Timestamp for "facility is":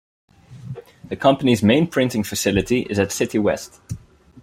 2.23-2.97